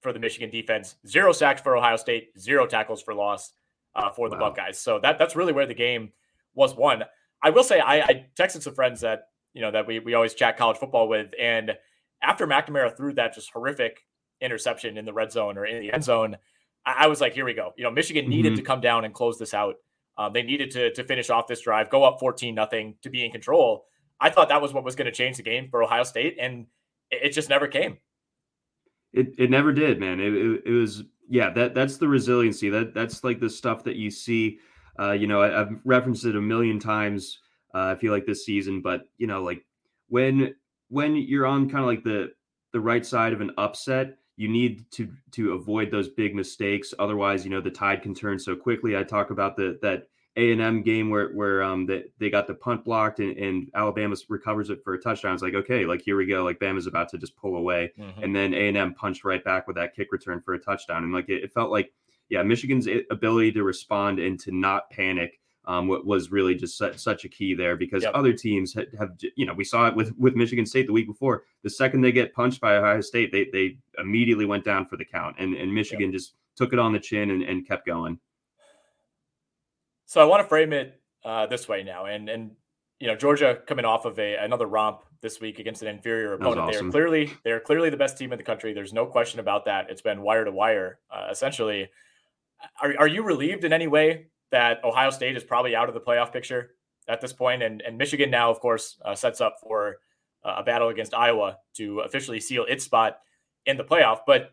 [0.00, 3.52] for the Michigan defense, zero sacks for Ohio State, zero tackles for loss
[3.94, 4.50] uh, for the wow.
[4.50, 4.78] Buckeyes.
[4.78, 6.12] So that that's really where the game
[6.54, 7.04] was won.
[7.42, 10.34] I will say I, I texted some friends that you know that we we always
[10.34, 11.72] chat college football with, and
[12.22, 14.04] after McNamara threw that just horrific
[14.42, 16.36] interception in the red zone or in the end zone,
[16.84, 17.72] I, I was like, here we go.
[17.76, 18.56] You know, Michigan needed mm-hmm.
[18.56, 19.76] to come down and close this out.
[20.18, 23.24] Um, they needed to to finish off this drive, go up 14 nothing to be
[23.24, 23.86] in control.
[24.20, 26.66] I thought that was what was going to change the game for Ohio State, and
[27.10, 27.98] it, it just never came.
[29.12, 30.20] It it never did, man.
[30.20, 31.50] It, it, it, was yeah.
[31.50, 32.68] That that's the resiliency.
[32.68, 34.58] That that's like the stuff that you see.
[34.98, 37.38] Uh, you know, I, have referenced it a million times.
[37.74, 39.64] Uh, I feel like this season, but you know, like
[40.08, 40.54] when
[40.88, 42.32] when you're on kind of like the
[42.72, 46.94] the right side of an upset, you need to to avoid those big mistakes.
[46.98, 48.96] Otherwise, you know the tide can turn so quickly.
[48.96, 52.46] I talk about the that A and M game where where um that they got
[52.46, 55.34] the punt blocked and, and Alabama recovers it for a touchdown.
[55.34, 56.44] It's like okay, like here we go.
[56.44, 58.22] Like Bama's about to just pull away, mm-hmm.
[58.22, 61.04] and then A and M punched right back with that kick return for a touchdown.
[61.04, 61.92] And like it, it felt like
[62.28, 66.98] yeah, Michigan's ability to respond and to not panic um, what was really just such,
[66.98, 68.14] such a key there because Yep.
[68.14, 71.06] other teams have, have, you know, we saw it with with Michigan State the week
[71.06, 71.44] before.
[71.62, 75.04] The second they get punched by Ohio State, they they immediately went down for the
[75.04, 78.18] count, and and Michigan just took it on the chin and, and kept going.
[80.06, 82.50] So I want to frame it uh, this way now, and and
[82.98, 86.72] you know Georgia coming off of a another romp this week against an inferior opponent.
[86.72, 88.72] They are clearly they are clearly the best team in the country.
[88.72, 89.90] There's no question about that.
[89.90, 91.88] It's been wire to wire, uh, essentially.
[92.82, 96.00] Are are you relieved in any way that Ohio State is probably out of the
[96.00, 96.74] playoff picture
[97.08, 99.96] at this point, and and Michigan now, of course, uh, sets up for
[100.44, 103.18] uh, a battle against Iowa to officially seal its spot
[103.66, 104.52] in the playoff, but.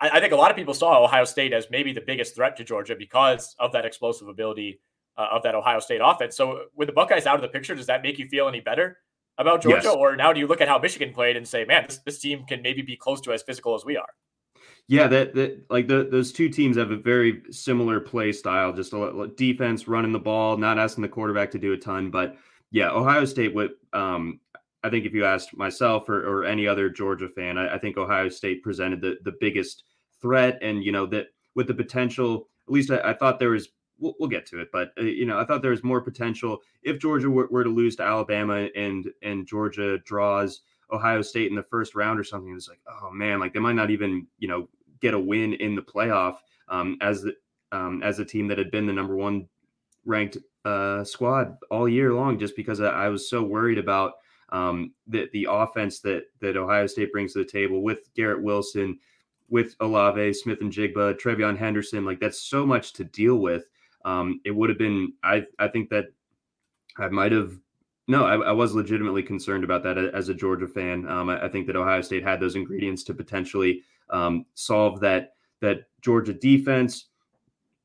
[0.00, 2.56] I I think a lot of people saw Ohio State as maybe the biggest threat
[2.56, 4.80] to Georgia because of that explosive ability
[5.18, 6.36] uh, of that Ohio State offense.
[6.36, 8.96] So with the Buckeyes out of the picture, does that make you feel any better
[9.36, 9.88] about Georgia?
[9.88, 9.94] Yes.
[9.94, 12.44] Or now do you look at how Michigan played and say, man, this, this team
[12.46, 14.08] can maybe be close to as physical as we are?
[14.90, 18.92] Yeah, that that like the, those two teams have a very similar play style, just
[18.92, 22.10] a defense, running the ball, not asking the quarterback to do a ton.
[22.10, 22.36] But
[22.72, 23.70] yeah, Ohio State would.
[23.92, 24.40] Um,
[24.82, 27.98] I think if you asked myself or, or any other Georgia fan, I, I think
[27.98, 29.84] Ohio State presented the the biggest
[30.20, 32.48] threat, and you know that with the potential.
[32.66, 33.68] At least I, I thought there was.
[34.00, 36.58] We'll, we'll get to it, but uh, you know I thought there was more potential
[36.82, 41.54] if Georgia were, were to lose to Alabama and and Georgia draws Ohio State in
[41.54, 42.52] the first round or something.
[42.54, 44.68] It's like, oh man, like they might not even you know
[45.00, 46.36] get a win in the playoff
[46.68, 47.26] um, as
[47.72, 49.48] um, as a team that had been the number one
[50.04, 54.14] ranked uh, squad all year long, just because I, I was so worried about
[54.50, 58.98] um, the the offense that that Ohio State brings to the table with Garrett Wilson,
[59.48, 62.04] with Olave, Smith and Jigba, TreVeyon Henderson.
[62.04, 63.66] Like that's so much to deal with.
[64.04, 65.12] Um, it would have been.
[65.22, 66.06] I I think that
[66.98, 67.52] I might have.
[68.08, 71.08] No, I, I was legitimately concerned about that as a Georgia fan.
[71.08, 75.34] Um, I, I think that Ohio State had those ingredients to potentially um, solve that
[75.60, 77.06] that Georgia defense.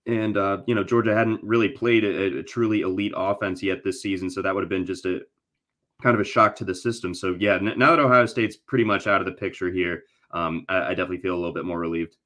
[0.08, 4.02] And uh, you know, Georgia hadn't really played a, a truly elite offense yet this
[4.02, 5.22] season, so that would have been just a
[6.04, 7.14] kind of a shock to the system.
[7.14, 10.82] So yeah, now that Ohio State's pretty much out of the picture here, um, I,
[10.82, 12.18] I definitely feel a little bit more relieved.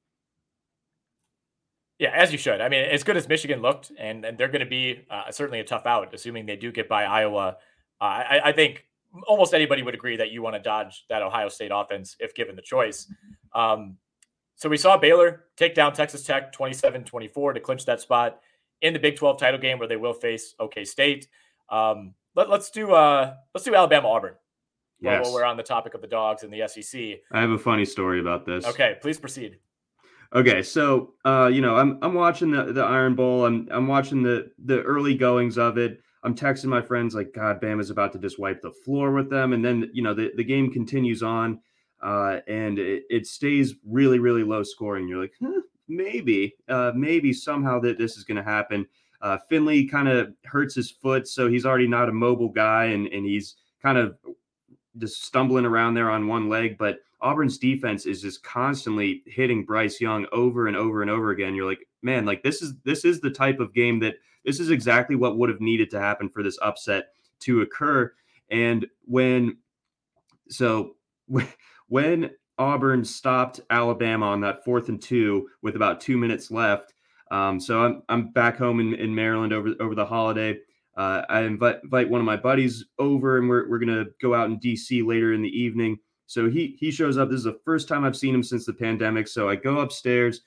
[2.00, 2.62] Yeah, as you should.
[2.62, 5.60] I mean, as good as Michigan looked, and, and they're going to be uh, certainly
[5.60, 7.58] a tough out, assuming they do get by Iowa.
[8.00, 8.86] Uh, I, I think
[9.28, 12.56] almost anybody would agree that you want to dodge that Ohio State offense if given
[12.56, 13.12] the choice.
[13.54, 13.98] Um,
[14.56, 18.40] so we saw Baylor take down Texas Tech 27 24 to clinch that spot
[18.82, 21.28] in the Big 12 title game where they will face OK State.
[21.70, 24.36] Um, let, us do uh, let's do Alabama Auburn.
[25.02, 27.02] Yes, While we're on the topic of the dogs and the SEC.
[27.32, 28.66] I have a funny story about this.
[28.66, 29.60] Okay, please proceed.
[30.34, 33.46] Okay, so uh, you know, I'm I'm watching the the Iron Bowl.
[33.46, 36.02] I'm I'm watching the the early goings of it.
[36.24, 39.54] I'm texting my friends like, God, Bama's about to just wipe the floor with them,
[39.54, 41.62] and then you know the the game continues on,
[42.02, 45.08] uh, and it, it stays really really low scoring.
[45.08, 48.86] You're like, huh, maybe, uh, maybe somehow that this is going to happen.
[49.22, 53.08] Uh, Finley kind of hurts his foot, so he's already not a mobile guy, and
[53.08, 54.18] and he's kind of
[54.98, 60.00] just stumbling around there on one leg, but Auburn's defense is just constantly hitting Bryce
[60.00, 61.54] Young over and over and over again.
[61.54, 64.70] You're like, man, like this is this is the type of game that this is
[64.70, 67.10] exactly what would have needed to happen for this upset
[67.42, 68.12] to occur.
[68.50, 69.58] And when
[70.50, 70.96] so
[71.90, 76.94] when Auburn stopped Alabama on that fourth and two with about two minutes left,
[77.32, 80.58] um, so I'm I'm back home in, in Maryland over over the holiday.
[80.98, 84.50] Uh, I invite, invite one of my buddies over, and we're, we're gonna go out
[84.50, 85.98] in DC later in the evening.
[86.26, 87.30] So he he shows up.
[87.30, 89.28] This is the first time I've seen him since the pandemic.
[89.28, 90.42] So I go upstairs,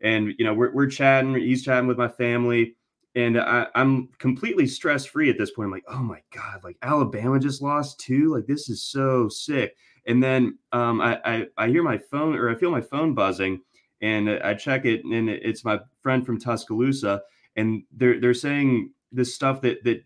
[0.00, 1.34] and you know we're we're chatting.
[1.34, 2.76] He's chatting with my family,
[3.14, 5.66] and I, I'm completely stress free at this point.
[5.66, 8.34] I'm like, oh my god, like Alabama just lost two.
[8.34, 9.74] Like this is so sick.
[10.06, 13.60] And then um, I, I I hear my phone or I feel my phone buzzing,
[14.00, 17.22] and I check it, and it's my friend from Tuscaloosa,
[17.56, 20.04] and they're they're saying this stuff that that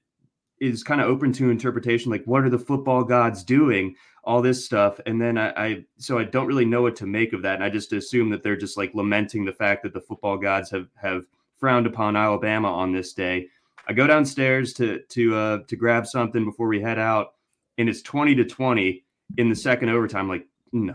[0.61, 3.95] is kind of open to interpretation like what are the football gods doing?
[4.25, 7.33] All this stuff and then I, I so i don't really know what to make
[7.33, 10.03] of that and i just assume that they're just like lamenting the fact that the
[10.03, 11.25] football gods have have
[11.59, 13.49] frowned upon alabama on this day.
[13.87, 17.35] I go downstairs to to uh to grab something before we head out
[17.79, 19.03] and it's 20 to 20
[19.37, 20.95] in the second overtime like no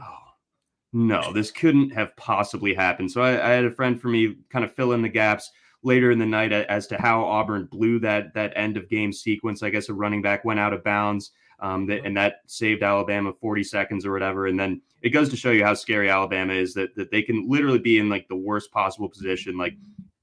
[0.91, 4.65] no this couldn't have possibly happened so i, I had a friend for me kind
[4.65, 5.51] of fill in the gaps
[5.83, 9.61] later in the night as to how Auburn blew that that end of game sequence.
[9.61, 13.63] I guess a running back went out of bounds, um, and that saved Alabama 40
[13.63, 14.47] seconds or whatever.
[14.47, 17.49] And then it goes to show you how scary Alabama is that that they can
[17.49, 19.57] literally be in like the worst possible position.
[19.57, 19.75] Like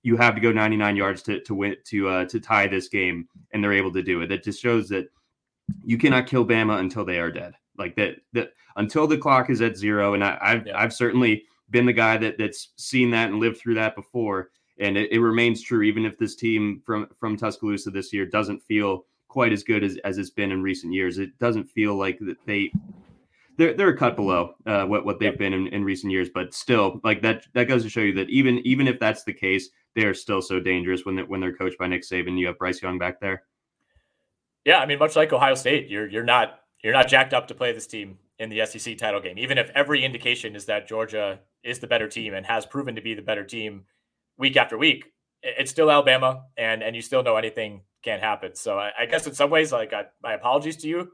[0.02, 3.28] you have to go 99 yards to to win to uh, to tie this game,
[3.52, 4.28] and they're able to do it.
[4.28, 5.08] That just shows that
[5.84, 7.54] you cannot kill Bama until they are dead.
[7.80, 10.14] Like that that until the clock is at zero.
[10.14, 10.78] And I, I've Yeah.
[10.78, 14.96] I've certainly been the guy that that's seen that and lived through that before and
[14.96, 19.04] it, it remains true even if this team from from Tuscaloosa this year doesn't feel
[19.28, 21.18] quite as good as, as it's been in recent years.
[21.18, 22.72] It doesn't feel like that they
[23.56, 26.52] they're they're a cut below uh, what what they've been in, in recent years, but
[26.52, 29.68] still like that that goes to show you that even even if that's the case,
[29.94, 32.38] they are still so dangerous when they're, when they're coached by Nick Saban.
[32.38, 33.44] You have Bryce Young back there.
[34.64, 37.54] Yeah, I mean, much like Ohio State, you're you're not you're not jacked up to
[37.54, 41.40] play this team in the SEC title game, even if every indication is that Georgia
[41.62, 43.84] is the better team and has proven to be the better team
[44.38, 45.12] week after week.
[45.42, 48.54] It's still Alabama, and and you still know anything can happen.
[48.54, 51.12] So I, I guess in some ways, like I, my apologies to you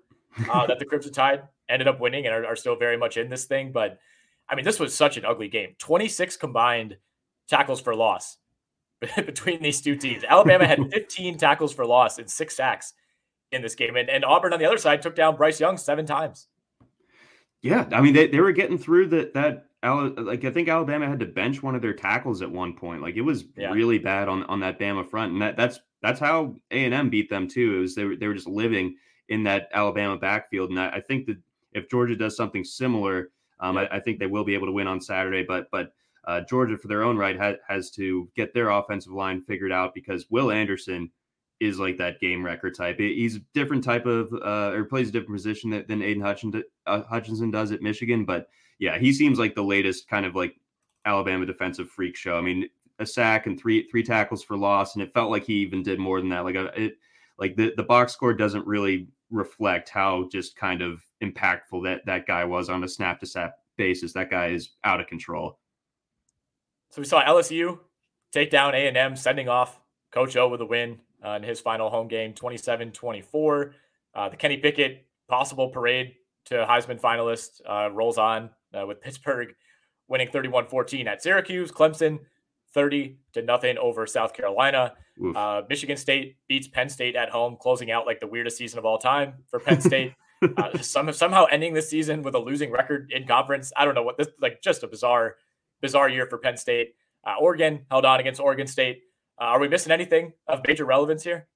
[0.51, 3.29] uh, that the Crimson Tide ended up winning and are, are still very much in
[3.29, 3.73] this thing.
[3.73, 3.99] But
[4.49, 5.75] I mean, this was such an ugly game.
[5.79, 6.97] Twenty six combined
[7.49, 8.39] tackles for loss
[9.17, 10.25] between these two teams.
[10.25, 12.95] Alabama had 15 tackles for loss and six sacks
[13.53, 13.97] in this game.
[13.97, 16.49] And, and Auburn on the other side took down Bryce Young seven times.
[17.63, 21.21] Yeah, I mean they, they were getting through that that like I think Alabama had
[21.21, 23.03] to bench one of their tackles at one point.
[23.03, 23.73] Like it was yeah.
[23.73, 27.11] really bad on on that Bama front, and that that's that's how A and M
[27.11, 27.77] beat them too.
[27.77, 28.97] It was they were they were just living
[29.29, 31.39] in that Alabama backfield, and I, I think that
[31.73, 33.31] if Georgia does something similar,
[33.61, 33.83] um, yeah.
[33.83, 35.43] I, I, think they will be able to win on Saturday.
[35.43, 35.93] But but
[36.25, 39.95] uh, Georgia, for their own right, ha- has to get their offensive line figured out
[39.95, 41.11] because Will Anderson
[41.61, 42.99] is like that game record type.
[42.99, 46.64] He's a different type of uh, or plays a different position than, than Aidan Hutchinson,
[46.87, 48.25] uh, Hutchinson does at Michigan.
[48.25, 50.57] But yeah, he seems like the latest kind of like
[51.05, 52.37] Alabama defensive freak show.
[52.37, 55.55] I mean, a sack and three three tackles for loss, and it felt like he
[55.55, 56.45] even did more than that.
[56.45, 56.95] Like uh, it,
[57.38, 62.27] like the the box score doesn't really reflect how just kind of impactful that that
[62.27, 64.12] guy was on a snap to snap basis.
[64.12, 65.59] That guy is out of control.
[66.90, 67.79] So we saw LSU
[68.33, 69.81] take down A and M, sending off
[70.12, 73.75] Coach O with a win uh, in his final home game, 27 24.
[74.15, 76.15] Uh, the Kenny Pickett possible parade
[76.47, 79.55] to Heisman finalist uh, rolls on uh, with Pittsburgh
[80.09, 81.71] winning 31 14 at Syracuse.
[81.71, 82.21] Clemson
[82.75, 84.93] 30 to nothing over South Carolina.
[85.35, 88.85] Uh, Michigan State beats Penn State at home, closing out like the weirdest season of
[88.85, 90.13] all time for Penn State.
[90.59, 93.73] uh, some, somehow ending this season with a losing record in conference.
[93.75, 95.37] I don't know what this like just a bizarre,
[95.81, 96.95] bizarre year for Penn State.
[97.27, 99.05] Uh, Oregon held on against Oregon State
[99.40, 101.46] uh, are we missing anything of major relevance here?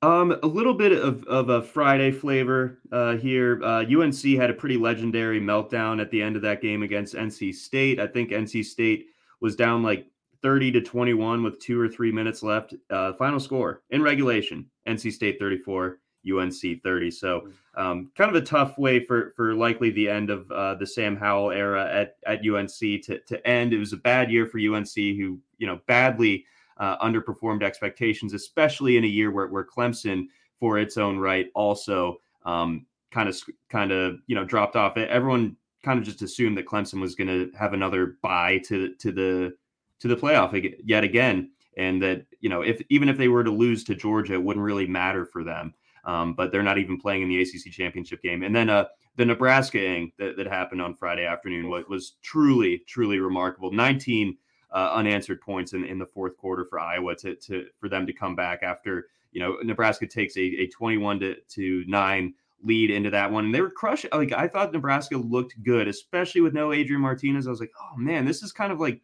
[0.00, 3.60] Um, a little bit of, of a Friday flavor uh, here.
[3.64, 7.54] Uh, UNC had a pretty legendary meltdown at the end of that game against NC
[7.54, 7.98] State.
[7.98, 9.06] I think NC State
[9.40, 10.06] was down like
[10.42, 12.74] 30 to 21 with two or three minutes left.
[12.90, 15.98] Uh, final score in regulation: NC State 34,
[16.32, 17.10] UNC 30.
[17.10, 20.86] So, um, kind of a tough way for for likely the end of uh, the
[20.86, 23.72] Sam Howell era at at UNC to to end.
[23.72, 26.44] It was a bad year for UNC, who you know badly
[26.78, 30.26] uh, underperformed expectations, especially in a year where, where Clemson,
[30.58, 34.96] for its own right, also um, kind of kind of you know dropped off.
[34.96, 39.12] Everyone kind of just assumed that Clemson was going to have another bye to to
[39.12, 39.54] the
[40.00, 43.50] to the playoff yet again, and that you know if even if they were to
[43.50, 45.74] lose to Georgia, it wouldn't really matter for them.
[46.04, 48.42] Um, but they're not even playing in the ACC championship game.
[48.42, 48.86] And then uh,
[49.16, 53.72] the Nebraska ing that, that happened on Friday afternoon was, was truly, truly remarkable.
[53.72, 54.34] 19
[54.70, 58.12] uh, unanswered points in, in the fourth quarter for Iowa to, to for them to
[58.12, 63.10] come back after you know Nebraska takes a, a 21 to, to 9 lead into
[63.10, 63.46] that one.
[63.46, 67.46] And they were crushing like I thought Nebraska looked good especially with no Adrian Martinez.
[67.46, 69.00] I was like oh man this is kind of like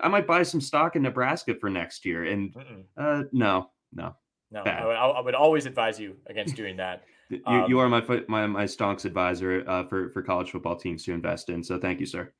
[0.00, 2.24] I might buy some stock in Nebraska for next year.
[2.24, 2.54] And
[2.96, 4.14] uh, no no.
[4.52, 7.02] No I would, I would, always advise you against doing that.
[7.28, 11.02] You, um, you are my my my stonks advisor uh, for for college football teams
[11.04, 11.64] to invest in.
[11.64, 12.32] So thank you sir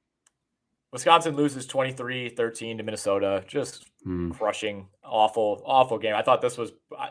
[0.92, 3.44] Wisconsin loses 23 13 to Minnesota.
[3.46, 4.32] Just mm.
[4.36, 6.14] crushing, awful, awful game.
[6.14, 7.10] I thought this was, I,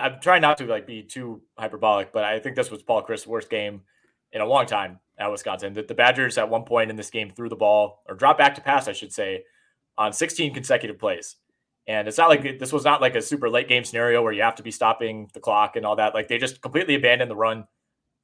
[0.00, 3.26] I'm trying not to like be too hyperbolic, but I think this was Paul Chryst'
[3.26, 3.82] worst game
[4.32, 5.72] in a long time at Wisconsin.
[5.72, 8.54] The, the Badgers at one point in this game threw the ball or dropped back
[8.56, 9.44] to pass, I should say,
[9.96, 11.36] on 16 consecutive plays.
[11.86, 14.42] And it's not like this was not like a super late game scenario where you
[14.42, 16.14] have to be stopping the clock and all that.
[16.14, 17.66] Like they just completely abandoned the run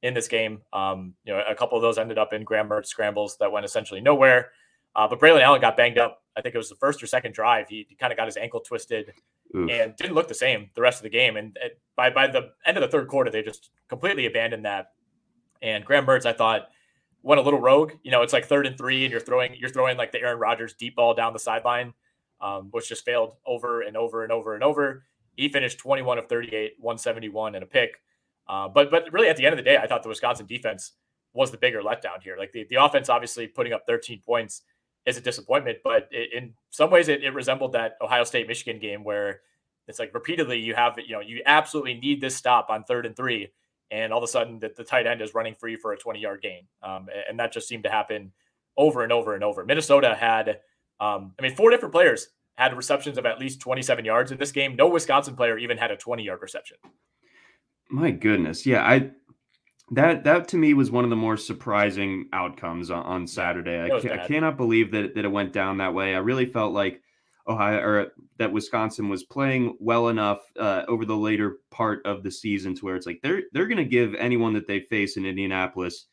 [0.01, 0.61] in this game.
[0.71, 3.65] Um, you know, a couple of those ended up in Graham Mertz scrambles that went
[3.65, 4.51] essentially nowhere.
[4.99, 6.23] Uh, but Braylon Allen got banged up.
[6.35, 7.69] I think it was the first or second drive.
[7.69, 9.13] He, he kind of got his ankle twisted
[9.55, 9.69] Oof.
[9.69, 11.37] and didn't look the same the rest of the game.
[11.37, 14.91] And it, by by the end of the third quarter, they just completely abandoned that.
[15.61, 16.67] And Graham Mertz, I thought,
[17.23, 17.93] went a little rogue.
[18.03, 20.37] You know, it's like third and three, and you're throwing you're throwing like the Aaron
[20.37, 21.93] Rodgers deep ball down the sideline,
[22.41, 25.05] um, which just failed over and over and over and over.
[25.37, 28.01] He finished 21 of 38, 171 and a pick.
[28.49, 30.91] Uh, but but really, at the end of the day, I thought the Wisconsin defense
[31.31, 32.35] was the bigger letdown here.
[32.37, 34.63] Like the, the offense obviously putting up 13 points
[35.05, 35.79] is a disappointment.
[35.83, 39.41] But it, in some ways, it, it resembled that Ohio State Michigan game where
[39.87, 43.15] it's like repeatedly you have you know you absolutely need this stop on third and
[43.15, 43.51] three,
[43.91, 46.19] and all of a sudden the, the tight end is running free for a 20
[46.19, 48.31] yard gain, um, and that just seemed to happen
[48.77, 49.65] over and over and over.
[49.65, 50.59] Minnesota had,
[50.99, 54.51] um, I mean, four different players had receptions of at least 27 yards in this
[54.51, 54.75] game.
[54.75, 56.77] No Wisconsin player even had a 20 yard reception.
[57.89, 58.65] My goodness.
[58.65, 58.83] Yeah.
[58.83, 59.11] I,
[59.91, 63.81] that that to me was one of the more surprising outcomes on, on Saturday.
[63.81, 66.15] I, ca- I, cannot believe that, that it went down that way.
[66.15, 67.01] I really felt like
[67.47, 72.31] Ohio or that Wisconsin was playing well enough uh, over the later part of the
[72.31, 75.25] season to where it's like they're they're going to give anyone that they face in
[75.25, 76.05] Indianapolis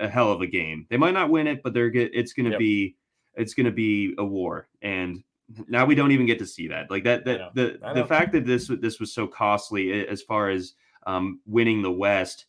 [0.00, 0.86] a hell of a game.
[0.90, 2.58] They might not win it, but they're get, it's going to yep.
[2.58, 2.96] be
[3.34, 4.68] it's going to be a war.
[4.82, 5.22] And
[5.68, 6.90] now we don't even get to see that.
[6.90, 10.74] Like that that the the fact that this this was so costly as far as
[11.06, 12.46] um, winning the West,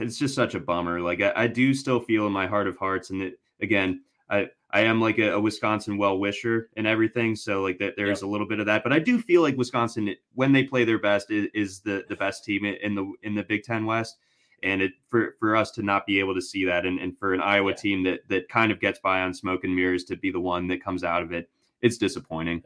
[0.00, 1.00] it's just such a bummer.
[1.00, 4.48] Like I, I do still feel in my heart of hearts, and it, again, I
[4.70, 7.34] I am like a, a Wisconsin well wisher and everything.
[7.36, 10.14] So like that there's a little bit of that, but I do feel like Wisconsin
[10.34, 13.42] when they play their best is, is the the best team in the in the
[13.42, 14.18] Big Ten West.
[14.62, 17.32] And it for for us to not be able to see that, and, and for
[17.32, 17.76] an Iowa yeah.
[17.76, 20.66] team that that kind of gets by on smoke and mirrors to be the one
[20.68, 21.48] that comes out of it,
[21.80, 22.62] it's disappointing.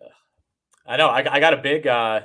[0.87, 1.07] I know.
[1.07, 2.23] I, I got a big uh,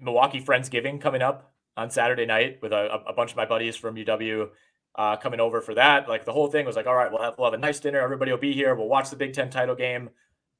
[0.00, 3.94] Milwaukee Friendsgiving coming up on Saturday night with a, a bunch of my buddies from
[3.94, 4.48] UW
[4.96, 6.08] uh, coming over for that.
[6.08, 8.00] Like the whole thing was like, all right, we'll have, we'll have a nice dinner.
[8.00, 8.74] Everybody will be here.
[8.74, 10.10] We'll watch the Big Ten title game.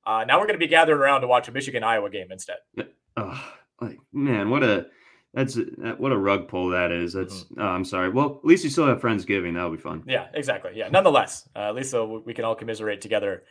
[0.07, 2.59] Uh, now we're going to be gathering around to watch a Michigan Iowa game instead.
[3.17, 4.87] Oh, like man, what a
[5.35, 5.59] that's
[5.99, 7.15] what a rug pull that is.
[7.15, 7.61] That's mm-hmm.
[7.61, 8.11] oh, I'm sorry.
[8.11, 9.55] Well, at least you still have Friendsgiving.
[9.55, 10.05] That'll be fun.
[10.07, 10.71] Yeah, exactly.
[10.77, 10.89] Yeah.
[10.89, 13.43] Nonetheless, uh, at least so we can all commiserate together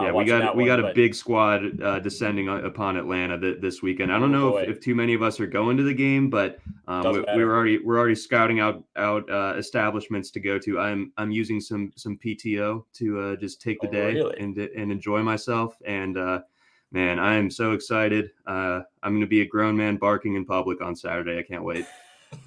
[0.00, 0.90] yeah, we got we one, got but...
[0.90, 4.12] a big squad uh, descending upon Atlanta th- this weekend.
[4.12, 6.30] I don't oh, know if, if, too many of us are going to the game,
[6.30, 10.58] but um, we, we, were already we're already scouting out out uh, establishments to go
[10.58, 10.80] to.
[10.80, 14.40] I'm I'm using some some PTO to uh, just take the oh, day really?
[14.40, 15.76] and and enjoy myself.
[15.86, 16.40] And uh,
[16.90, 18.30] man, I am so excited.
[18.46, 21.38] Uh, I'm going to be a grown man barking in public on Saturday.
[21.38, 21.86] I can't wait.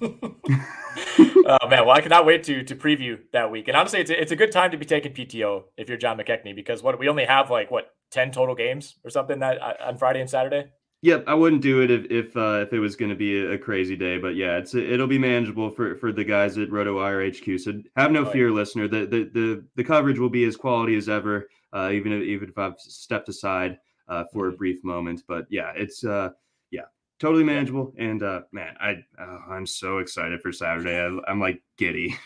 [0.00, 3.68] oh man, well I cannot wait to to preview that week.
[3.68, 6.18] And honestly, it's a, it's a good time to be taking PTO if you're John
[6.18, 9.74] McKechnie because what we only have like what ten total games or something that uh,
[9.86, 10.70] on Friday and Saturday.
[11.02, 13.56] Yep, I wouldn't do it if if, uh, if it was going to be a,
[13.56, 17.60] crazy day, but yeah, it's it'll be manageable for for the guys at RotoWire HQ.
[17.60, 18.54] So have no oh, fear, yeah.
[18.54, 18.88] listener.
[18.88, 22.48] The, the the the coverage will be as quality as ever, uh, even if, even
[22.48, 23.78] if I've stepped aside
[24.08, 24.54] uh, for mm-hmm.
[24.54, 25.22] a brief moment.
[25.28, 26.30] But yeah, it's uh,
[27.18, 27.92] totally manageable.
[27.98, 30.98] And uh, man, I uh, I'm so excited for Saturday.
[30.98, 32.16] I, am like giddy.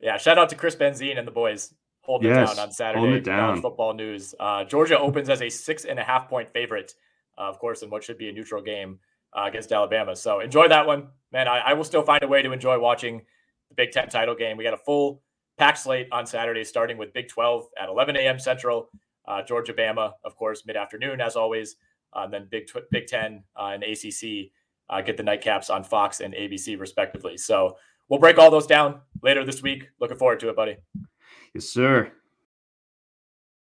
[0.00, 3.00] Yeah, shout out to Chris Benzine and the boys holding yes, it down on Saturday.
[3.00, 3.60] Holding it down.
[3.60, 4.34] Football news.
[4.38, 6.94] Uh, Georgia opens as a six and a half point favorite,
[7.38, 8.98] uh, of course, in what should be a neutral game
[9.36, 10.14] uh, against Alabama.
[10.14, 11.48] So enjoy that one, man.
[11.48, 13.22] I, I, will still find a way to enjoy watching
[13.68, 14.56] the Big Ten title game.
[14.56, 15.22] We got a full
[15.58, 18.38] pack slate on Saturday, starting with Big 12 at 11 a.m.
[18.38, 18.88] Central.
[19.26, 21.76] Uh, Georgia, Bama, of course, mid afternoon as always.
[22.16, 24.50] Uh, then Big Tw- Big Ten uh, and ACC
[24.88, 27.36] uh, get the nightcaps on Fox and ABC respectively.
[27.36, 27.76] So
[28.08, 29.88] we'll break all those down later this week.
[30.00, 30.76] Looking forward to it, buddy.
[31.54, 32.12] Yes, sir.